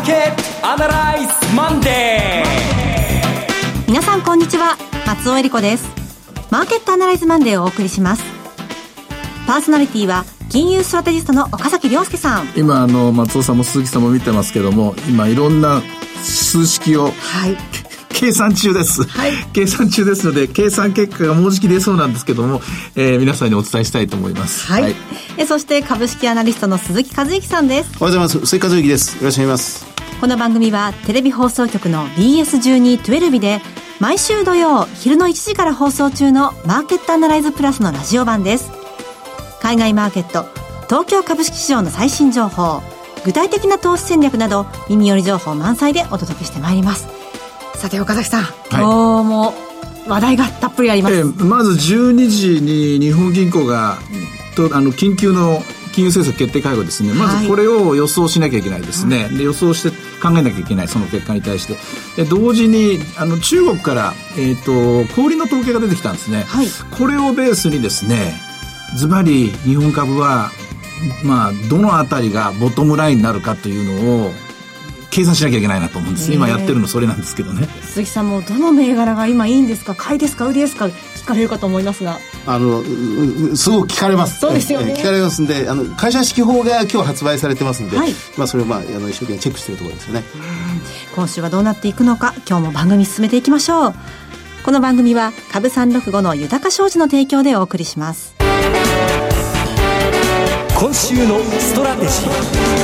[0.00, 4.78] ーケットアナライズマンデー皆さんこんにちは。
[5.06, 5.90] 松尾英里子です。
[6.50, 8.22] マーケットアナライズマンデーをお送りします。
[9.46, 12.48] パーソナリティは金融ストラテジストの岡崎良介さん。
[12.56, 15.82] 今あの松尾さんも鈴木さんも見てますけども今いろんな
[16.22, 17.56] 数式を、はい、
[18.12, 22.60] 計算中です、はい、計算中ですので計算結果がもうじき出そうなんですけども、
[22.96, 24.66] えー、皆さんにお伝えしたいと思います。
[24.66, 24.94] はい、はい、
[25.38, 27.96] えそして株式アナリストの鈴木和之さんです。
[28.00, 28.46] おはようございます。
[28.46, 29.16] 鈴木和之です。
[29.18, 29.86] よろしくお願いします。
[30.20, 33.62] この番組はテレビ放送局の BS1212 で
[34.00, 38.70] 毎週土曜昼の1時から放送中のマーケットアナライズプラスのラジオ版です。
[39.60, 40.46] 海外マーケット
[40.88, 42.82] 東京株式市場の最新情報
[43.24, 47.19] 具体的な投資戦略など耳寄り情報満載でお届けしてまいります
[47.80, 49.54] さて岡崎さん、はい、今日も
[50.06, 53.96] 話題がたっぷりあります、えー、まず12時に日本銀行が
[54.54, 55.62] とあの緊急の
[55.94, 59.90] 金融政策決定会合ですね、まずこれを予想しなきゃいけないですね、はい、で予想して
[60.22, 66.66] 考えなきゃいけない、その結果に対して、で同時にあの中国から、えーと、氷の統計が出てきたんですね、はい、
[66.96, 68.34] これをベースにですね、
[68.96, 70.50] ズバリ日本株は、
[71.24, 74.30] まあ、どのあたりがボトムラインになるかというのを
[75.10, 77.68] 計算しなきゃいけないなと思うんです、今やってるのそれなんですけどね。
[77.82, 79.94] 鈴木さんもどの銘柄が今いいんですか？
[79.94, 80.86] 買いですか売りですか？
[80.86, 82.18] 聞かれるかと思いますが。
[82.46, 82.82] あの
[83.56, 84.40] すごく聞かれます。
[84.40, 84.94] そうですよね。
[84.94, 90.22] 聞かれますんであの会社指揮法が今日発売されてますんで、はい、まあ、それを、まあ、あの一生懸命チェックしているところですよね。
[91.14, 93.94] 今週はどうなっていくのか今日も番組進めていきましょう。
[94.64, 98.34] この番組は株365の豊か商事の提供でお送りします。
[100.78, 102.79] 今週のストラテジー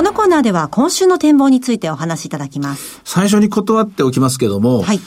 [0.00, 3.02] このコーナーでは今週の展望についてお話しいただきます。
[3.04, 5.00] 最初に断っておきますけども、はい。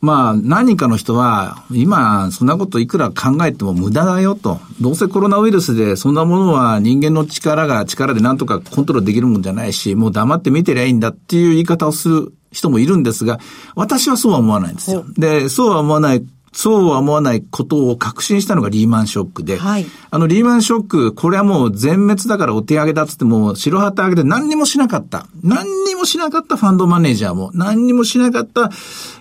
[0.00, 4.58] まあ、何人かの人は、今、そんなこといくら考えても無駄だよと。
[4.80, 13.38] どうせコロナウイルスで、そんなものは人間の力が力で何とかコントロールできるもんじゃないし、もう黙って見てりゃいいんだっていう言い方をする人もいるんですが、
[13.76, 15.04] 私はそうは思わないんですよ。
[15.16, 25.26] で、そうは思わないそうは思わないことを確信したのがリーマンショックで、はい、あのリーマンショック、これはもう全滅だからお手上げだっつっても、白旗上げて何にもしなかった。
[25.42, 26.56] 何にもしなかった。
[26.56, 28.70] ファンドマネージャーも、何にもしなかった、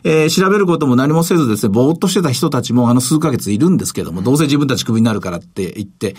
[0.04, 6.16] えー、調べることも何もせずですね、ぼーっとしてた人たちもあの数ヶ月いるんですけども、どうせ自分たちクビになるからって言って、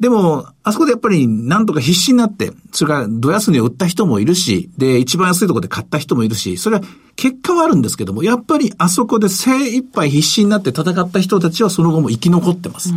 [0.00, 6.82] でも、あそこでやっぱりなんとか必死になって、それからド安値を売った人もいるし、で、一番安いところで買った人もいるし、それは
[7.16, 12.94] 結果はあるんですけども、やっぱりあそこで精一杯必死になって戦った人たちはその後も生き残ってます。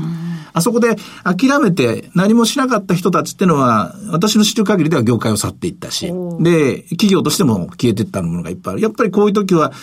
[0.54, 6.10] あそこで諦めて何もしなかった人たちってのは、私の知る限りでは業界を去っていったし、
[6.40, 8.82] で、企業としても消えていったものがいっぱいある。
[8.82, 9.74] やっぱりこういう時は、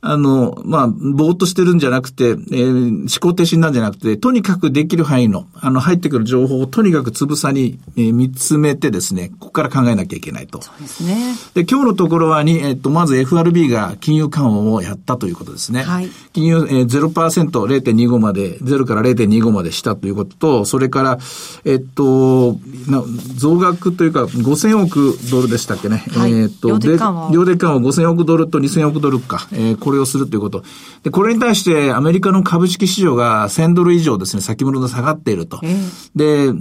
[0.00, 10.62] あの、まあ、ぼーっとしてるんじゃなくて、えー、思考停止なんじゃなくて、とにかくできる範囲の、あの、入ってくる情報をとにかくつぶさに、えー、見つめてですね、ここから考えなきゃいけないと。
[10.62, 11.34] そうですね。
[11.54, 15.82] で、今日のところはに、えっ、ー、と、まず FRB が金融緩和をやったということですね。
[15.82, 16.08] はい。
[16.32, 21.18] 金融、えー、0%、0.25まで、0から0.25までしたということと、それから、
[21.64, 23.02] えっ、ー、と、な
[23.34, 26.04] 増額というか、5000億ドルでしたっけね。
[26.12, 27.30] はい、えっ、と、量的緩和。
[27.32, 29.48] 量的緩和5000億ドルと2000億ドルか。
[29.50, 30.62] えーこれをするということ。
[31.02, 35.62] で、これに対してアメリカの株式市場が1000ドル以上ですね、先物が下がっていると。
[36.14, 36.52] で、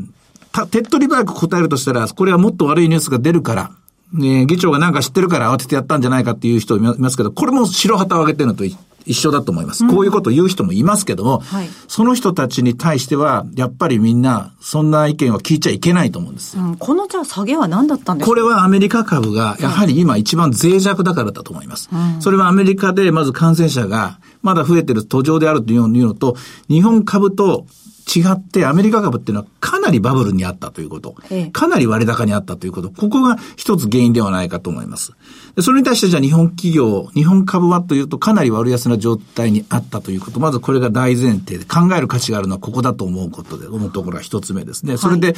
[0.72, 3.72] 手っ取り早く答えるとしたら、これはもっと悪いニュースが出るから、
[4.14, 8.64] ね、議長がなんか知ってるから慌ててやったんじゃないかっていう人いますけど、これも白旗を上げてるのと
[9.08, 9.88] 一緒だと思います。
[9.88, 16.58] こういうことを言う人もいますけども、はい、その人たちに対しては、やっぱりみんな、そんな意見は聞いちゃいけないと思うんです。
[16.58, 18.30] うん、このじゃあ下げは何だったんですか？
[18.30, 21.90] これはアメリカ株が、やはり今一番脆弱だからだと思います。
[21.92, 26.36] うん、それはアメリカでまず感染者が、まだ増えてる途上であるというのと、
[26.70, 27.66] 日本株と
[28.08, 31.16] 違ってアメリカ株っていうのはかなりバブルにあったということ、
[31.52, 35.12] かなり割高にあったということ、ここが一つ原因ではないかと思います。
[35.60, 44.98] それに対してじゃあ日本企業、日本株はというとかなり割安な状態にあったということ、まずこれが大前提で考える価値があるのはここだと思うことで、思うところが一つ目ですね。
[44.98, 45.36] それで、はい、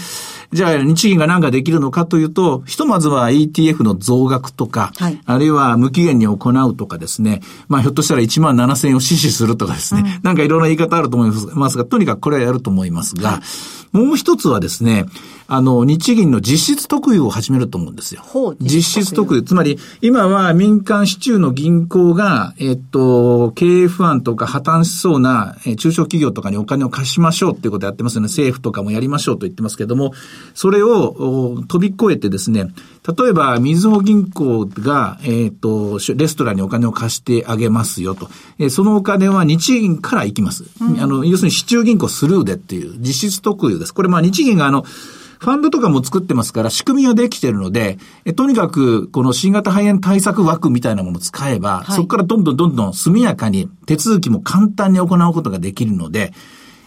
[0.53, 15.05] じゃあ日銀が何ができるのかというと、ひとまずは ETF の増額とか、はい、あるいは無期限に行うとかですね、まあひょっとしたら1万7000円を死守するとかですね、うん、なんかいろんな言い方あると思いますが、とにかくこれはやると思いますが、はいもう一つはですね、
[15.47, 18.21] あの、日銀の実質特有を始めると思うんですよ。
[18.59, 19.41] 実質特有。
[19.41, 28.27] つまり、今は民間市中の銀行が、えっと、経営不安とか破綻しそうな、え中小企業とかにお金を貸しましょうっていうことをやってますよね。
[28.27, 30.13] 政府とかもやりましょうと言ってますけども、
[30.53, 32.71] それを飛び越えてですね、
[33.07, 38.29] 例えば、みずほ銀行が、えっ、と、レストランにお金を貸してあげますよと。
[38.57, 40.65] えそのお金は日銀から行きます。
[40.81, 43.93] うん、あの、要するに市中銀行スルーでっていう実質特有です。
[43.93, 44.83] これまあ日銀があの、
[45.39, 56.33] ファンドとかも作ってますから仕組みはできてるので、えとにかくこの新型肺炎対策枠みたいなものを使えば、はい、そこからどんどんどんどん速やかに手続きも簡単に行うことができるので、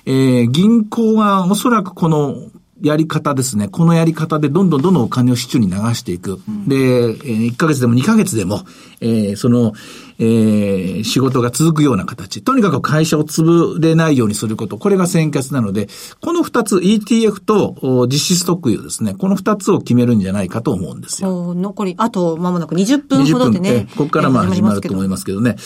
[0.05, 2.51] えー、銀行はおそらくこの
[2.83, 3.69] やり方ですね。
[3.69, 6.41] このやり方でどんどんどんどんお金を市中に流していく。
[6.49, 8.65] うん、で、1ヶ月でも2ヶ月でも、
[9.01, 9.73] えー、その、
[10.19, 12.43] えー、仕事が続くような形。
[12.43, 14.79] とにかく会社を潰れないようにすること。
[14.79, 15.89] これが先決なので、
[16.21, 21.55] この2つ ETF と実施ストックいうですね、この2つを決めるんじゃないかと思うんですよ。
[21.55, 23.87] 残り、あと間もなく20分ほどでね。
[23.97, 25.57] ここからまあ始まると思いますけどね。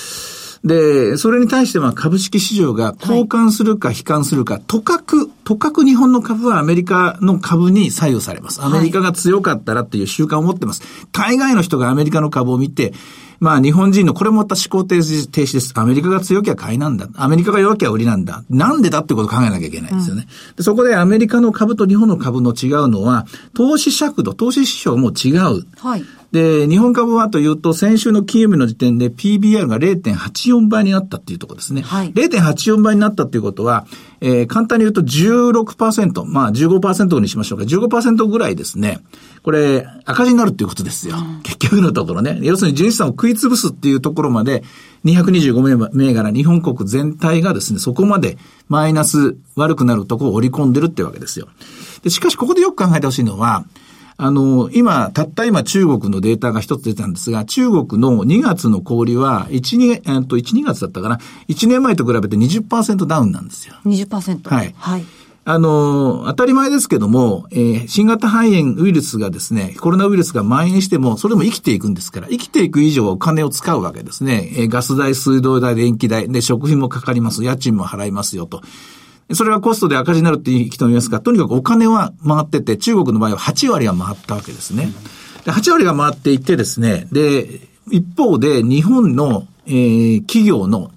[0.64, 8.64] で、それに対しては株式市場が交換するか悲観するか、はい、とかく、とかく日本の株はアメリカの株に左右されます。
[8.64, 10.82] アメリカが強かったらっていう習慣を持ってます。
[11.12, 12.93] 大概の人がアメリカの株を見て、
[13.38, 15.72] まあ日本人のこれもまた思考停止停止です。
[15.76, 17.06] アメリカが強きゃ買いなんだ。
[17.14, 18.43] アメリカが弱きゃ売りなんだ。
[18.50, 20.26] なんでだってことを考えなきゃいけないんですよね。
[20.26, 25.64] うん、でそこでアメリカの株と日本の株の違うのは、投資尺度、投資指標も違う。
[25.78, 26.04] はい。
[26.32, 31.82] で、日本株はというと、先週の金曜日の時点で PBR が0.84倍になったっていうところですね。
[31.82, 32.12] はい。
[32.12, 33.87] 0.84倍になったっていうことは、
[34.20, 39.00] えー、簡単に言うと16%、まあ15%にしましょうか、15%ぐらいですね。
[39.42, 41.16] これ、赤字になるっていうことですよ。
[41.16, 42.38] うん、結局のところね。
[42.42, 44.62] 要するに純資産を食い潰すっていうところまで、
[45.04, 51.48] 225銘柄、日本国全体がですね、そこまでマイナス悪くなるところを織り込んでるってわけですよ。
[52.02, 53.64] で、しかしここでよく考えてほしいのは、
[54.18, 61.18] あの、今、たった今中国のデータが一つ出たんですが、中国の2月の小売は、1、2、えっと、1、2月だったかな、
[61.48, 63.74] 1年前と比べて20%ダウンなんですよ。
[63.84, 64.48] 20%?
[64.48, 64.74] はい。
[64.78, 65.04] はい。
[65.48, 74.50] あの、当たり前ですけども、えー、新型肺炎ウイルスがですね、コロナウイルスが蔓延しても、それでも生きていくんですから、生きていく以上はお金を使うわけですね。
[74.56, 77.44] えー、ガス代、水道代、電気代、で、食費もかかります。
[77.44, 78.60] 家賃も払いますよと。
[79.32, 84.93] それがコストで赤字になるっていう人もいますが、とにかくお金は回ってて、中国の場合は8割は回ったわけですね。
[85.44, 90.90] で8割が回っていってですね、で、一方で日本の、えー、企業の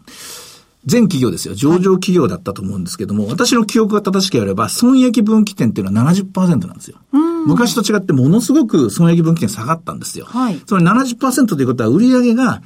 [0.86, 1.56] 全企業ですよ。
[1.56, 6.98] 上場企業だったと思うんですけども、はい、私の記憶が正しければ、損益分岐点っていうのは70%なんですよ。
[7.46, 10.26] 昔と違ってものすごく損益分岐点下がったんですよ。
[10.26, 12.62] はい、つまり70%ということは売上が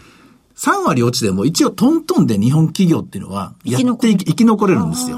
[0.55, 5.17] 3割落ちても一応トントンで日本企業っていうのはやって生き残れるんですよ。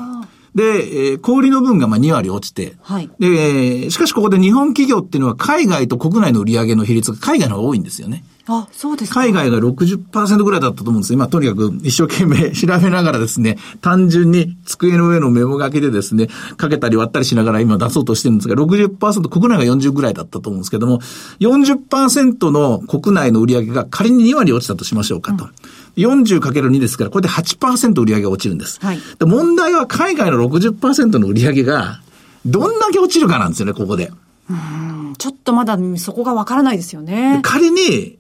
[0.55, 3.09] で、えー、小売の分がまあ2割落ちて、はい。
[3.19, 8.23] で、しかしここで日本企業っていうのは海外と国内の売上の比率が海外の方が多いんですよね。
[8.47, 9.21] あ、そうですか。
[9.21, 21.01] 海外が60%ぐらいだったと思うんです今、とにかく一生懸命 調べながらですね、単純に机の上のメモ書きでですね、かけたり割ったりしながら今出そうとしてるんですが、60%、国内が40ぐらいだったと思うんですけども、
[21.39, 25.45] 40%の国内の売上が仮に2割落ちたとしましょうかと。
[25.45, 25.49] うん
[25.97, 28.80] 40×2 ですから、これで8%売り上げが落ちるんです。
[28.81, 32.01] はい、で問題は海外の60%の売り上げが、
[32.45, 34.12] どんだけ落ちるかなんですよね、ここで。
[34.50, 37.39] うんちょっとまだそこがわからないですよね。
[37.42, 38.18] 仮に、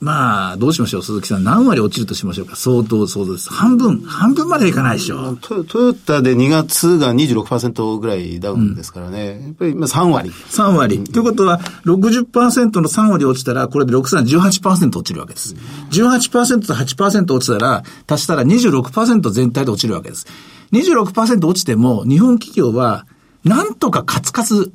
[0.00, 1.44] まあ、どうしましょう、鈴木さん。
[1.44, 2.54] 何割落ちるとしましょうか？
[2.54, 3.52] 相当そうです。
[3.52, 5.36] 半分、半分までいかないでしょ。
[5.40, 9.38] トトヨタで2月が26%ぐらいダウンですからね。
[9.40, 10.30] うん、やっぱり3割。
[10.30, 11.02] 3割。
[11.02, 14.22] ということは、60%の3割落ちたら、これで6、3、
[14.60, 15.56] 18%落ちるわけです。
[15.90, 20.26] 18%と8%落ちたら、足したら26%全体で落ちるわけです。
[20.72, 23.04] 26%落ちても、日本企業は、
[23.42, 24.70] なんとかカツカツ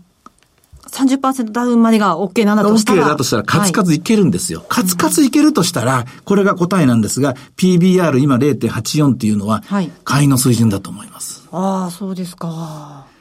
[0.93, 3.03] 30%ダウンまでが OK なんだとしたら。
[3.03, 4.59] OK だとしたら、カツカツいけるんですよ。
[4.59, 9.63] はい、カツカツいけるとしたら、これが答えなんですが、PBR 今0.84っていうのは、
[10.03, 11.47] 買いの水準だと思います。
[11.51, 13.12] ああ、そうですか。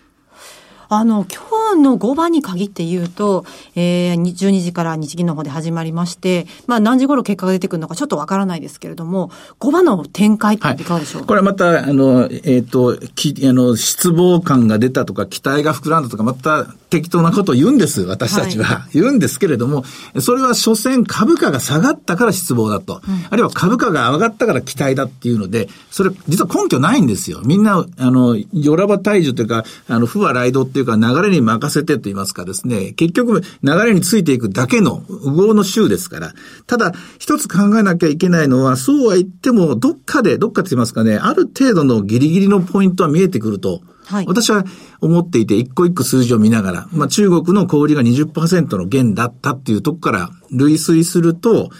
[0.94, 18.64] あの、今日の5番に限って言うと、えー、12時から日銀の方で始まりまして、まあ何時頃結果が出てくるのかちょっとわからないですけれども、5番の展開っていかがでしょう、はい、これはまた、あの、えっ、ー、と、き、あの、失望感が出たとか、期待が膨らんだとか、また適当なことを言うんです、私たちは。
[18.66, 19.84] はい、言うんですけれども、
[20.20, 23.00] それは所詮株価が下がったから失望だと。
[23.08, 27.40] うん、あるいは株価が上がったから期待だっていうので、それ、実は根拠ないんですよ。
[27.46, 36.32] みんな、あの、よらば退治というか、あの、不和雷道っていうか流れに任せてと言いますかですね、結局流れについていくだけの、右往の週ですから。
[36.66, 44.64] ただ、一つ考えなきゃいけないのは、そうは言っても、どっかで、どっかって言いますかね、ある程度のギリギリのポイントは見えてくると、はい、私は
[45.00, 51.70] 思っていて、一個一個数字を見ながら、まあ中国の小売が20%の減だったっていうとこから類推すると、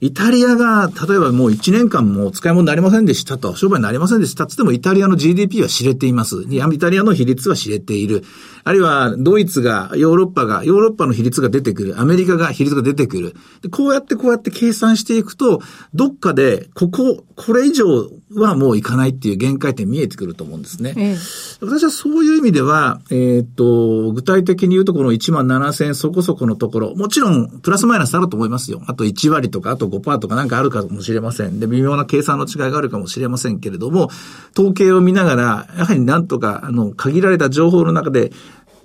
[0.00, 6.44] イタリアが、例えばもう1年間も使い物になりませんでしたと、商売になりませんでしたつってもイタリアの GDP は知れています。
[6.48, 8.24] イタリアの比率は知れている。
[8.64, 12.00] あるいは、ドイツが、ヨーロッパが、ヨーロッパの比率が出てくる。
[12.00, 13.34] アメリカが比率が出てくる。
[13.62, 15.60] でこうやってこうやって計算していくと、
[15.94, 20.94] どっかで、ここ、これ以上はもういかないっていう限界点見えてくると思うんですね。
[20.96, 21.16] ええ、
[21.60, 28.82] 私はそういう意味では、えー、っと、具体的に言うとこの1万7000そこそこのところ、もちろんプラスマイナスあると思いますよ。
[28.86, 31.60] あと1割とか、あと5%とかなんかあるかもしれません。
[31.60, 34.10] で、微妙な計算の違いがあるかもしれませんけれども、
[34.56, 38.32] 統計を見ながら、やはりなんとか、あの、限られた情報の中で、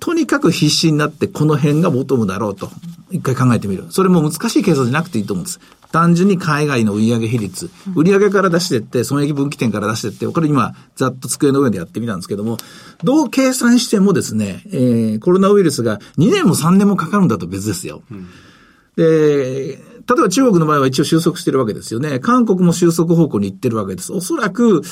[0.00, 2.70] とにかく必死になってこの辺がボトムだろうと、
[3.10, 3.86] 一回考えてみる。
[3.90, 5.60] それも難しい計算じゃなくていいと思うんです。
[5.92, 12.56] 単純に海外の売上比率、売上から出してって、損益分岐点から出してって、これ今、ざっと机の上でやってみたんですけども、
[13.04, 18.02] どう計算してもですね、えー、コロナウイルスが2年も3年もかかるんだと別ですよ。
[18.10, 18.26] うん、
[18.96, 22.18] で、例えば中国の場合は一応収束してるわけですよね。
[22.18, 24.12] 韓国も収束方向に行ってるわけです。
[24.12, 24.82] おそらく、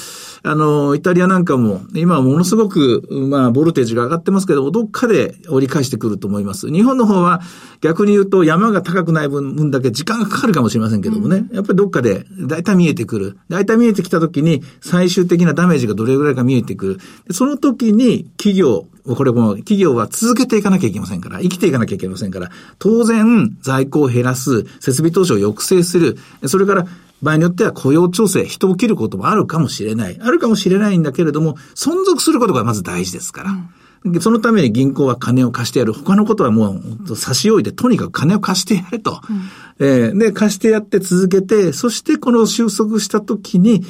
[0.43, 6.71] あの、イタリアなんかも、今はものすごく、まあ、ボルテージが上がってますけど、どっかで折り返してくると思います。
[6.71, 7.41] 日本の方は、
[7.81, 11.47] 逆に言うと山が高くない分だけ時間がかかるかもしれませんけどもね。
[11.51, 13.39] うん、やっぱりどっかで、大体見えてくる。
[13.49, 16.99] 大体見えてきた時に、最終的なダメージがどれぐらいか見えてくる。
[17.33, 26.17] その時に、企業、これも企業は続けていかなきゃいけませんから、生きていかなきゃいけませんから、当然在庫を減らす、設備投資を抑制する、
[26.47, 26.87] それから
[27.23, 30.19] 場合によっては雇用調整、人を切ることもあるかもしれない。
[30.21, 33.51] あるかもしれないんだけれども、存続することがまず大事ですから。
[34.05, 35.93] うん、そのために銀行は金を貸してやる。
[35.93, 39.21] 他のことはもう差し置いて、とにかく金を貸してやれと。
[39.79, 43.85] うん、えー、で、貸してやって続けて、そしてこの収束した時に、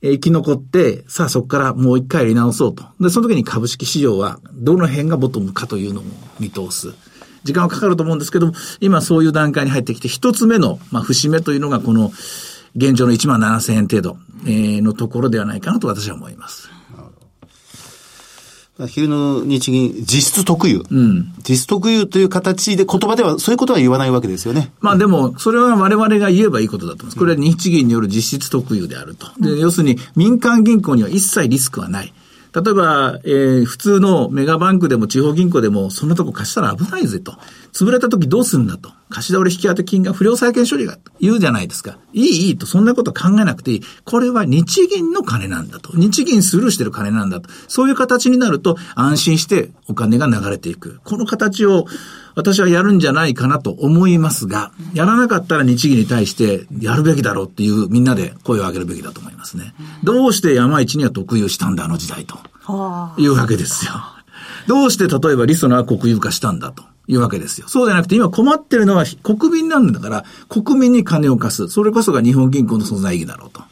[0.00, 2.84] 生き残って、さあそこからもう一回やり直そうと。
[3.00, 6.04] で、その時に株式市場はどの辺がボトムかというのを
[6.38, 6.94] 見通す。
[7.44, 12.12] 時間はかかると思うんですけども、今そういう段階に入ってきて、一つ目の、まあ、節目というのがこの、
[12.76, 16.70] 現状の1万7000円程度、えー、のところではないかなと私は思います。
[18.86, 20.84] 昼の日銀、実質特有。
[20.88, 21.34] うん。
[21.38, 24.70] 実質特有という形で言葉ではそういうことは言わないわけですよね。
[24.80, 27.16] まあでも、それは我々が言えばいいことだと思います。
[27.16, 29.26] これは日銀による実質特有であると。
[29.40, 32.12] で、要するに民間銀行には一切リスクはない。
[32.54, 37.34] 例えば、えー、普通のメガバンクでも地方銀行でも、そんなとこ貸したら危ないぜと。
[37.72, 38.90] 潰れた時どうすんだと。
[39.10, 41.98] 貸し倒れ引き当て金が不良債権処理が言うじゃないですか。
[42.12, 43.82] いい、いいと、そんなこと考えなくていい。
[44.04, 45.92] これは日銀の金なんだと。
[45.94, 47.50] 日銀スルーしてる金なんだと。
[47.68, 51.00] そういう形になると、安心してお金が流れていく。
[51.04, 51.86] この形を、
[52.38, 59.74] 私はやるんじゃないかなと思いますが、やらなかったら日銀に対してやるべきだろうっていうみんなで声を上げるべきだと思いますね。
[60.04, 62.38] どうして山一には特有したんだ、あの時代と。
[63.18, 63.92] いうわけですよ。
[64.68, 66.84] どうして例えばリソナは国有化したんだと。
[67.08, 67.66] いうわけですよ。
[67.66, 71.68] そうじゃなくて今困ってるのは国民なんだから、国民に金を貸す。
[71.68, 73.62] それこそが日本銀行の存在意義だろうと。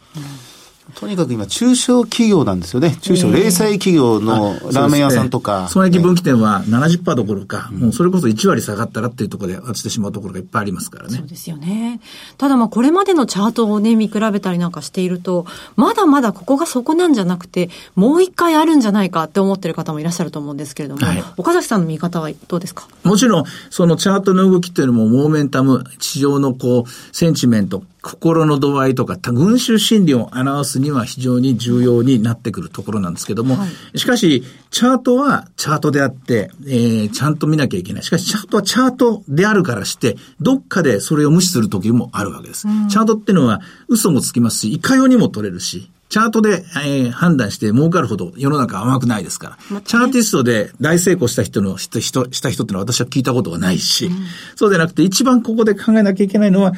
[0.98, 2.96] とにかく今、中小企業なんですよね。
[3.02, 5.68] 中小零細企業のラーメン屋さんとか。
[5.68, 11.18] 損益分岐点は70%どころか、もうそれこそ1割下がったらっていうところで落ちてしまうところがいっぱいありますからね。
[11.18, 12.00] そうですよね。
[12.38, 15.44] ただまあこれまでのチャートをね、見比べたりなんかしていると、
[15.76, 22.88] まだまだここがそこなんじゃなくて、もう一回あるんじゃないかって思ってる方もいらっしゃると思うんですけれども、はい、岡崎さんの見方はどうですか？
[23.04, 38.02] もちろん、そのチャートの動きっていうのも、モーメンタム、市場のこう、センチメント、心の度合いとか、群衆心理を表すには非常に重要になってくるところなんですけども、はい、しかし、チャートはチャートであって、えー、ちゃんと見なきゃいけない。
[38.04, 42.68] しかし、チャートはチャートであるからして、どっかでそれを無視する時もあるわけです。
[42.68, 49.80] うん、チャートっていうのは嘘もつきますし、いかようにも取れるし、チャートで、えー、判断して儲かるほど世の中甘くないですから。
[49.80, 54.16] チャーティストで大成功した人の、人、した人ってのは私は聞いたことがないし、うん、
[54.54, 56.75] そうでなくて一番ここで考えなきゃいけないのは、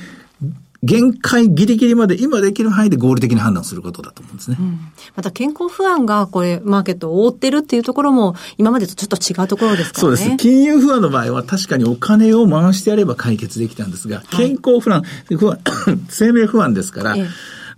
[0.83, 4.57] 限界ギリギリまで今できる範囲で合理的な判断することだと思うんですね。
[4.61, 4.79] うん、
[5.17, 10.17] また健康不安がこれマーケットを覆ってるっていうところも今までとちょっと違うところですからね。
[10.17, 10.37] そうです。
[10.37, 15.03] 金融不安の場合は確かにお金を回してやれば解決できたんですが、健康不安、
[15.37, 15.59] 不安
[16.09, 17.27] 生命不安ですから、ええ、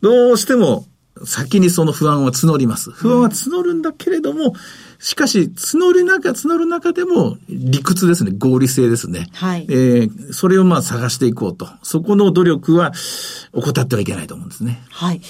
[0.03, 0.87] どうしても
[1.25, 2.91] 先にその不安は募ります。
[2.91, 4.53] 不安は募るんだけれども、うん
[5.01, 8.33] しかし、募る中、募る中でも理屈ですね。
[8.37, 9.29] 合理性ですね。
[9.33, 9.67] はい。
[9.71, 11.67] えー、それをまあ探していこうと。
[11.83, 12.93] そこの努力は
[13.55, 14.83] 怠ってはいけないと思うんですね。
[14.91, 15.23] はい。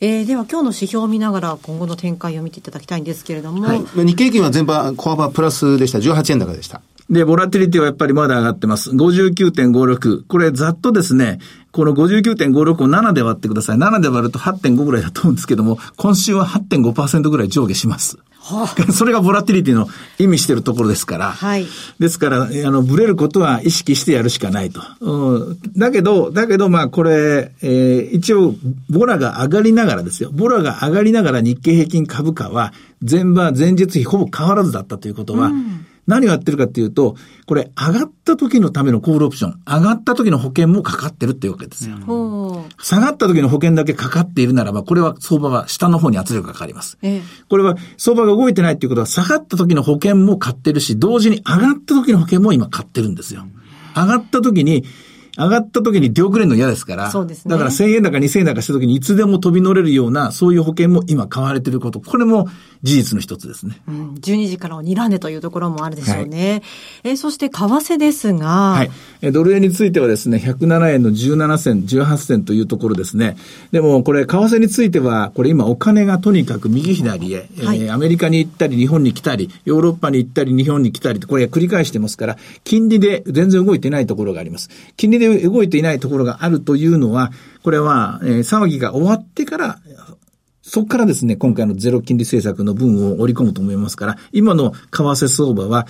[0.00, 3.62] えー、では今日の指標を見ながら今後の展開を見ていただきたいんですけれども。
[3.62, 3.80] はい。
[3.80, 5.98] 日経平均は全般、コアバプラスでした。
[5.98, 6.80] 18円高でした。
[7.12, 8.90] で、ボラティリティはやっぱりまだ上がってます。
[8.90, 10.26] 59.56。
[10.26, 11.40] これざっとですね、
[11.70, 13.76] この59.56を7で割ってください。
[13.76, 18.16] 7で割ると8.5ぐらいだと思うんですけども、今週は8.5%ぐらい上下します。
[18.38, 19.88] はあ、 それがボラティリティの
[20.18, 21.32] 意味してるところですから。
[21.32, 21.66] はい。
[21.98, 24.80] ですから、あの、ブレることは意識してやるしかないと。
[25.00, 28.54] うん、だけど、だけど、まあ、これ、えー、一応、
[28.88, 30.30] ボラが上がりながらですよ。
[30.32, 32.72] ボラが上がりながら日経平均株価は、
[33.06, 37.16] 前場、前日比ほぼ変わらずだったということは、うん何をやってるかっていうと、
[37.46, 41.96] これ上がった時のためのコールオプション、上がった時の保険もかかってるっていうわけですよ。
[41.96, 46.98] うん、下がった時の保険だけかかっているならば、これは相場は下の方に圧力がかかります。
[47.02, 53.46] ええ、これは相場が動いてないっていうことは、下がった時の保険も買ってるし、同時に上がった時の保険も今買ってるんですよ。
[53.94, 54.84] 上がった時に、
[55.38, 57.10] 上がった時に出遅れるの嫌ですから。
[57.10, 57.52] そうですね。
[57.52, 62.00] だから1000円高2000円高した時にいつでも飛び乗れるような、そういう保険も今買われていること。
[62.00, 62.48] これも
[62.82, 63.80] 事実の一つですね。
[63.86, 66.62] うん、12時からを睨んでというところもあるでしょうね。
[67.04, 68.46] はい、えそして為替ですが。
[68.46, 68.90] はい。
[69.20, 73.36] えドル円についてはですね、107円の17銭、18銭というところですね。
[73.70, 84.70] でもこれ、為替については、これ今お金がとにかく右左へ、はい、えー、アメリカに行ったり、日本に来たり、ヨーロッパに行ったり、日本に来たりこれ繰り返してますから、金利で全然動いてないところがあります。
[84.96, 87.30] 金利で動いていないところがあるというのは、
[87.62, 89.78] これは、えー、騒ぎが終わってから
[90.74, 95.86] そこからですね、今回のゼロ金利政策の分を織り込むと思いますから、今の為替相場は、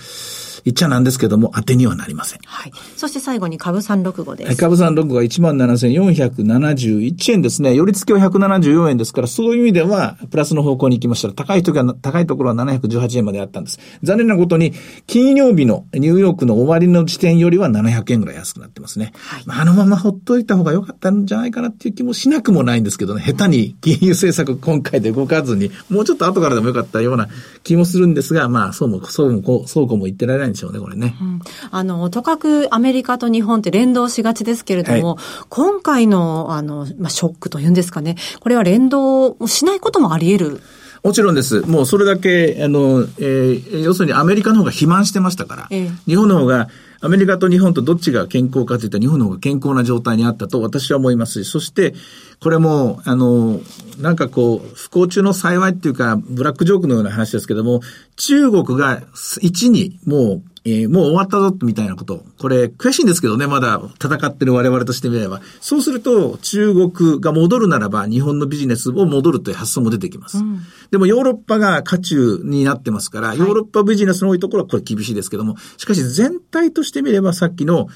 [0.65, 2.39] 言っちゃなんですけども、当てにはなりません。
[2.45, 2.71] はい。
[2.95, 4.47] そして最後に株365です。
[4.47, 7.75] はい、株365が17,471円ですね。
[7.75, 13.79] 寄り付きは174円ですから、そういう意味では、プラスの方向に行きましたら、高い時は、高いところは718円まであったんです。
[14.03, 14.73] 残念なことに、
[15.07, 19.11] 金曜日のニューヨークの終わりの時点よりは700円ぐらい安くなってますね。
[19.15, 19.43] はい。
[19.45, 27.27] まあ、あのままほっといた方が良かったんじゃないかなっていう気もしなくもないんですけどね、下手に金融政策今回で動かずに、もうちょっと後からでもよかったような
[27.63, 31.15] 気もするんですが、まあ、そうも、そうも、そうこも言ってられないんでしょうね、これね。
[31.19, 31.39] うん、
[31.71, 40.61] あの、とかくアメリカと日本って連動しがちですけれども、はい、今回の、あの、まあ、ショックというんですかね、これは連動しないこともあり得る。
[41.03, 41.61] もちろんです。
[41.61, 46.69] もうそれだけ、あの、えー、要するにアメリカの方が肥満してましたから、えー、日本の方が、
[47.03, 51.93] アメリカと日本とどっちが健康かといったら日本の方が健康な状態にあったと私は思いますし、そして、
[52.39, 53.59] これも、あの、
[53.99, 57.81] なんかこう、不幸中の幸いっていうか、ブラックジョークのような話ですけども、
[58.15, 62.23] 中国が1にもうえー、もう終わったぞ、みたいなこと。
[62.39, 65.41] これ、悔しいんですけどね、まだ戦ってる我々としてみれば。
[65.59, 70.37] そうすると、中国が戻るならば、日本のビジネスを戻るという発想も出てきます。
[70.37, 77.87] うん、でも、ヨーロッパが渦中になってますから、ヨーロッパビジネスの多いところはこれ厳しいですけども、しかし全体としてみれば、さっきの、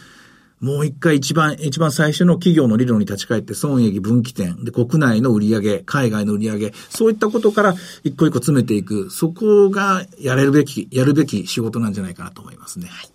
[0.59, 12.87] もう一回一番、一番最初の企業の理論に立ち返って、損益分岐点、で、国内の売り上げ、海外の売り上げ、そういったことから一個一個詰めていく、そこがやれるべき、やるべき仕事なんじゃないかなと思いますね。
[12.89, 13.11] はい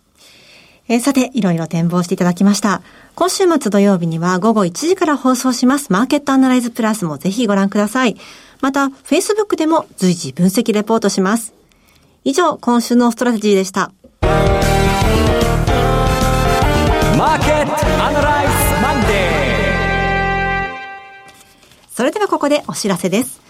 [0.89, 2.83] えー、さて、いろいろ展望していただきました。
[3.15, 8.17] 今週末土曜日には午後1時から放送します、マーケットアナライズプラスもぜひご覧ください。
[8.61, 11.55] また、Facebook でも随時分析レポートします。
[12.25, 13.93] 以上、今週のストラテジーでした。
[21.95, 23.43] それではここでお知らせです。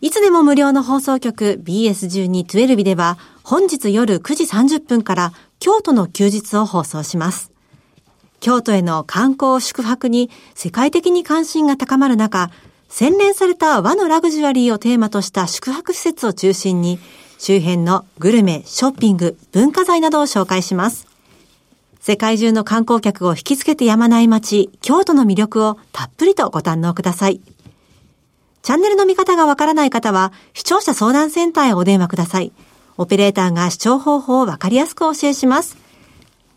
[0.00, 7.52] いつでも無料の放送局 BS12-12 では本日夜9時30分から京都の休日を放送します。
[8.40, 12.50] 京都への観光宿泊に世界的に関心が高まる中、
[12.88, 16.98] 洗練された和のラグジュアリーをテーマとした宿泊施設を中心に、
[17.38, 21.06] 周辺のグルメ、ショッピング、文化財などを紹介します。
[22.00, 27.40] 世界中の観光客を引きつけてやまない街、京都の魅力をたっぷりとご堪能ください。
[28.66, 32.50] チャンネルの見方がわからない方は、視聴者相談センターへお電話ください。
[32.96, 35.76] オペレーターが視聴方法をわかりやすくお教えします。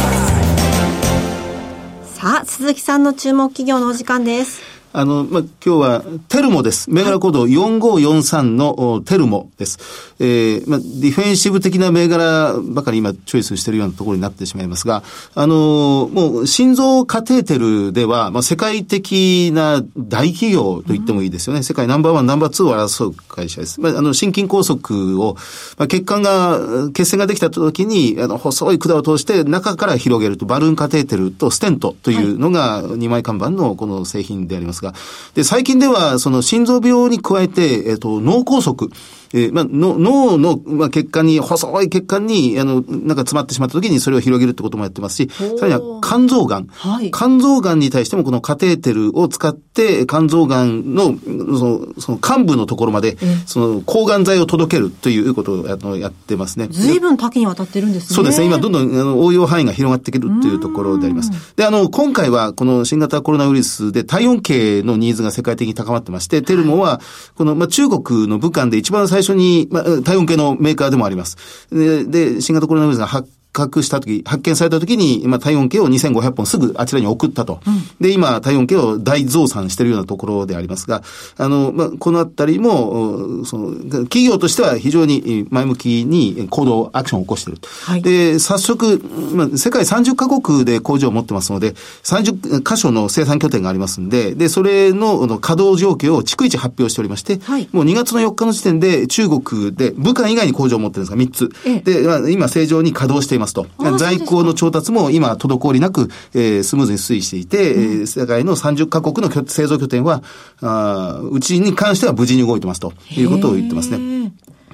[2.14, 4.69] さあ、鈴木さんの注目企業のお時間です。
[4.92, 6.90] あの、まあ、今日は、テルモです。
[6.90, 9.78] 銘柄コード4543のテルモです。
[10.18, 15.04] えー、まあ、ディフェンシブ的な銘柄ばかり今チョイスしているようなところになってしまいますが、
[15.36, 21.62] あの、もう、心臓カテーテルでは、まあ、世界的な大企業と言ってもいいですよね。
[21.62, 23.80] 世界ナンバーワン、ナンバーツーを争う会社です。
[23.80, 25.36] まあ、あの、心筋梗塞を、
[25.78, 34.79] まあ、血管が、血栓ができた時に、あの、細い管を通して中から広げると、バルーンカテーテルとステントというのが2枚看板のこの製品であります。
[34.82, 34.94] が、
[35.34, 38.88] で、最近では、その心臓病に加えて、えっ、と、脳梗塞、
[39.32, 46.66] えー、まあ、の脳の、まあ、血管に、細い血管に、あの、なんか詰まってしまった時にそれを広げるってこともやってますし、さらには肝臓がん。
[46.66, 53.16] はい、肝臓がんに対してもこのカテーテルを使って、肝臓がんの、その、その幹部のところまで、
[53.46, 56.68] その、抗がん剤を届けるということをややってますね。
[56.70, 58.16] 随分多岐にわたってるんですね。
[58.16, 58.46] そうですね。
[58.46, 61.30] 今、どんどん、あの、応用範囲が広がってくるというところであります。
[61.56, 67.00] で、あの、今回は、この新型コロナウイルスで体温計のニーズが世界的に高まってまして、テルモは、
[67.36, 71.68] この、まあ、中国の武漢で一番最最初に、まあ、体温計のメーカーでもあります。
[71.70, 77.60] で、で新型コロナウイルスが発覚したとき、発見されたときに、今、体温計を2500本すぐあちらに送ったと。
[77.66, 81.02] うん、で、今、体温計を大増産しているようなところでありますが、
[81.36, 87.60] あの、まあ、このあたりも、その、企業としては非常に前向きに行動、アクションを起こしている。
[87.82, 89.02] はい、で、早速、
[89.34, 101.50] まあ、世界30カ国で工場を持ってますので、30箇所の生産拠点がありますんで、で、それの稼働状況を逐一発表しておりまして、はい、もう2月の4日の時点で中国で、武漢以外に工場を持ってるんですが、3つ。
[101.84, 103.66] で、まあ、今正常に稼働していますと。
[103.98, 110.22] 在庫の調達も今、滞りなく、えー、スムーズに推移していて、うん、世界の30カ国の製造拠点は、
[110.60, 114.19] あうちに関しては無事に動いてますということを言ってますね。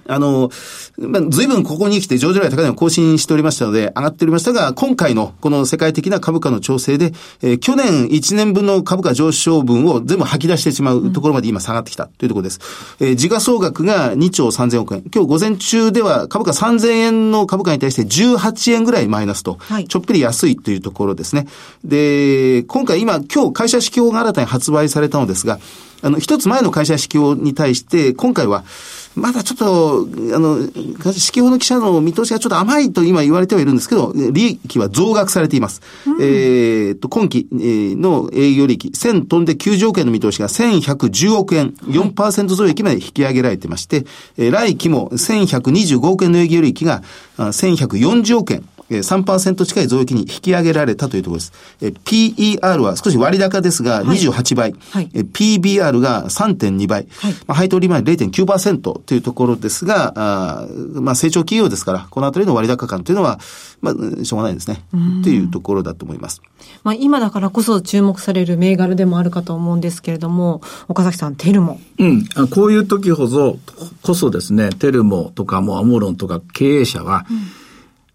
[0.08, 0.50] あの、
[0.98, 12.60] まあ、随分ここに来て上場来高値を更新しておりましたので、上がっておりましたが、今回のこの世界的な株価の調整で、えー、去年1年分の株価上昇分を全部吐き出してしまうところまで今下がってきたというところです。
[13.00, 15.02] えー、時価総額が2兆3000億円。
[15.12, 21.46] 今日午前中では株価3000円の株価に対して18円ぐらいマイナスと、はい、ちょっぴり安いというところですね。
[21.84, 25.58] で、今回今、今日会社指標が新たに発売されたのですが、
[26.02, 28.64] あの、一つ前の会社指標に対して、今回は、
[29.16, 35.80] まだちょっと、あの、指揮法の記者の見通しがちょっと甘いと今言われてはいるんですけど、利益は増額されています。
[36.06, 44.04] うん、えっと、今期の営業利益、1000トンで90億円の見通しが1110億円、4%増益まで引き上げられてまして、
[44.38, 47.02] はい、来期も1125億円の営業利益が
[47.38, 48.64] 1140億円。
[48.90, 51.52] 3%近い増益に引き上げられたというところです。
[52.04, 54.74] PER は少し割高ですが28倍。
[54.90, 57.06] はい、PBR が3.2倍。
[57.18, 63.40] はい、まあ、配当利回り0.9%というところですが、あまあ、成長企業ですから、このあたりの割高感というのは、
[63.80, 64.84] まあ、しょうがないですね。
[65.22, 66.40] というところだと思います。
[66.84, 71.80] まあ、今だからこそ注目される銘柄でもあるかと思うんですけれども、岡崎さん、テルモ。
[71.98, 72.26] うん。
[72.50, 73.58] こういう時ほど、
[74.02, 77.36] こそですね、テルモとかもアモロンとか経営者は、うん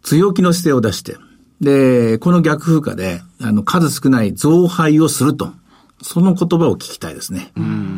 [0.04, 1.18] 強気の姿勢を出して、
[1.62, 5.52] で、この逆風化で、あの、数少ない増配をすると。
[6.02, 7.52] その言葉を聞きたいですね。
[7.56, 7.98] うん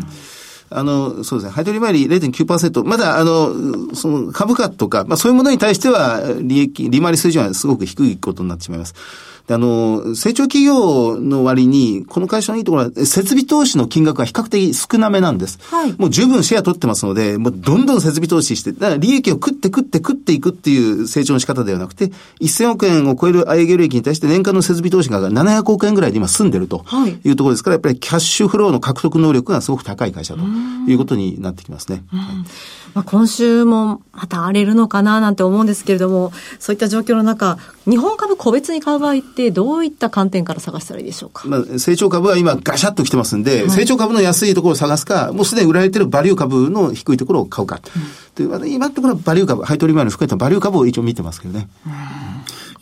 [0.76, 1.52] あの、そうですね。
[1.52, 2.84] 配当利回り0.9%。
[2.84, 8.96] まだ、あの、その株価とか、まあそういうものに対しては、利益、利回り水準はすごく低いことになってしまいます。
[9.50, 15.60] あの、成長企業の割に、この会社のいいところは、設備投資の金額が比較的少なめなんです。
[15.64, 15.94] はい。
[15.98, 26.86] もう十分シェア取ってますので、もうどんどん設備投資して、だから利益を食って食って食っていくっていう成長の仕方ではなくて、1000億円を超える営業利益に対して年間の設備投資が700億円ぐらいで今済んでると
[27.26, 30.42] いうところですから、やっぱりキャッシュフローの獲得能力がすごく高い会社と
[30.88, 32.04] いうことになってきますね。
[32.08, 41.48] はいまあ、今週もまた荒れるのかななんて思うんですけれども、そういった状況の中、日本株個別に買う場合ってどういった観点から探したらいいでしょうか？
[41.48, 47.82] まあ、成長株は今ガシャッと来てますんで、はい、成長株の安いところを探すか、もうすでに売られてるバリュー株の低いところを買うか。
[48.40, 51.68] うん、今のところはバリュー株、配当利回り含めたバリュー株を一応見てますけどね。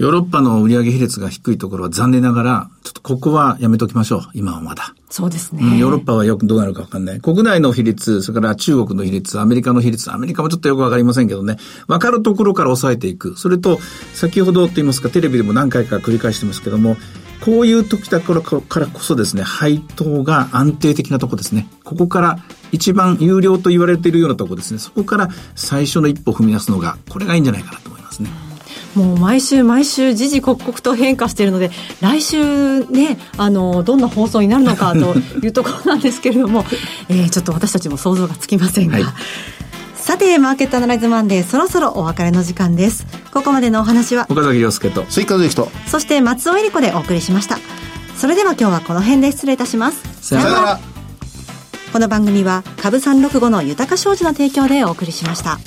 [0.01, 4.21] ヨーロッパの売上比率が低いところは残念ながら、ちょっとここはやめときましょう。
[4.33, 4.95] 今はまだ。
[5.11, 5.77] そうですね。
[5.77, 7.21] ヨーロッパはよくどうなるかわかんない。
[7.21, 11.57] 国内の比率、それから中国の比率、アメリカの比率、アメリカもちょっとよくわかりませんけどね。
[11.85, 13.37] わかるところから抑えていく。
[13.37, 13.79] それと、
[14.15, 16.97] 先ほどと言いますか、テレビでも何回か繰り返してますけども、
[17.41, 21.69] こういう時だからからこそですね、配当が安定的なとこですね。
[21.83, 22.39] ここから
[22.71, 24.79] 一番優良と言われているようなとこですね。
[24.79, 28.50] そこから最初の一歩踏み出すのが、これがいいんじゃないかなと思いますね。
[28.95, 36.65] もう毎週毎週時々刻々と変化しているので来週ねあのどんな放送になるのかというところなんですけれども、
[37.09, 38.93] えー、ちょっと私たちも想像がつきませんが。
[38.95, 39.03] はい
[40.01, 43.05] さて、マーケットアナライズマンデー、そろそろお別れの時間です。
[43.31, 47.59] ここまでのお話は、岡崎良介と、鈴木一之と、そして松尾英里子でお送りしました。
[48.17, 50.01] それでは今日はこの辺で失礼いたします。
[50.21, 50.79] さよなら。
[51.93, 55.59] この番組は、株三六五の豊か商事の提供でお送りしました。